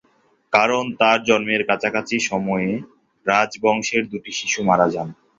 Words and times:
কারণ 0.53 0.83
তার 0.99 1.19
জন্মের 1.23 1.61
কাছাকাছি 1.69 2.15
সময়ে 2.29 2.69
রাজবংশের 3.25 4.03
দুটি 4.11 4.31
শিশু 4.39 4.59
মারা 4.63 4.87
যান। 4.93 5.07